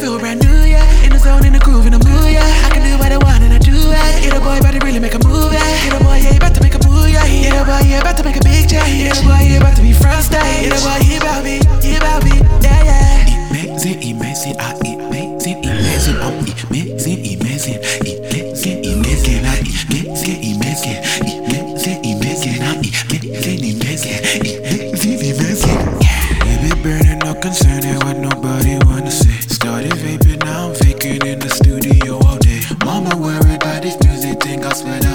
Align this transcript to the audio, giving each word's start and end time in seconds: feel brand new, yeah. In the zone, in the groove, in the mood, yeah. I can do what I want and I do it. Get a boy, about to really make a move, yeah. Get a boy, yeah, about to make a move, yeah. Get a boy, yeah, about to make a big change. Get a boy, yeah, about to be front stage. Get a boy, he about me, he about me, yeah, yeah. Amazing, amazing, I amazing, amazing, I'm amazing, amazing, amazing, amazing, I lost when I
feel 0.00 0.18
brand 0.18 0.40
new, 0.42 0.60
yeah. 0.64 1.04
In 1.04 1.12
the 1.12 1.18
zone, 1.18 1.44
in 1.44 1.52
the 1.52 1.58
groove, 1.58 1.84
in 1.84 1.92
the 1.92 2.00
mood, 2.00 2.32
yeah. 2.32 2.64
I 2.64 2.70
can 2.72 2.82
do 2.82 2.96
what 2.96 3.12
I 3.12 3.18
want 3.18 3.44
and 3.44 3.52
I 3.52 3.58
do 3.58 3.76
it. 3.76 4.22
Get 4.24 4.32
a 4.32 4.40
boy, 4.40 4.56
about 4.56 4.72
to 4.72 4.80
really 4.80 4.98
make 4.98 5.14
a 5.14 5.20
move, 5.20 5.52
yeah. 5.52 5.60
Get 5.84 6.00
a 6.00 6.02
boy, 6.02 6.16
yeah, 6.24 6.40
about 6.40 6.54
to 6.56 6.60
make 6.64 6.74
a 6.74 6.80
move, 6.88 7.10
yeah. 7.12 7.28
Get 7.28 7.60
a 7.60 7.64
boy, 7.68 7.84
yeah, 7.84 8.00
about 8.00 8.16
to 8.16 8.24
make 8.24 8.36
a 8.36 8.44
big 8.44 8.64
change. 8.68 9.04
Get 9.04 9.20
a 9.20 9.22
boy, 9.28 9.44
yeah, 9.44 9.60
about 9.60 9.76
to 9.76 9.82
be 9.82 9.92
front 9.92 10.24
stage. 10.24 10.64
Get 10.64 10.72
a 10.72 10.80
boy, 10.80 10.98
he 11.04 11.16
about 11.20 11.44
me, 11.44 11.60
he 11.84 11.96
about 12.00 12.24
me, 12.24 12.34
yeah, 12.64 12.80
yeah. 12.88 13.52
Amazing, 13.52 14.00
amazing, 14.16 14.56
I 14.56 14.72
amazing, 14.80 15.60
amazing, 15.68 16.16
I'm 16.16 16.40
amazing, 16.72 17.20
amazing, 17.36 17.78
amazing, 18.00 18.80
amazing, 18.88 19.44
I 19.44 19.69
lost 34.70 34.84
when 34.84 35.04
I 35.04 35.09